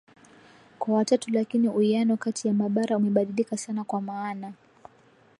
kwa 0.79 0.95
watatu 0.95 1.31
lakini 1.31 1.69
uwiano 1.69 2.17
kati 2.17 2.47
ya 2.47 2.53
mabara 2.53 2.97
umebadilika 2.97 3.57
sana 3.57 3.83
kwa 3.83 4.01
maana 4.01 4.53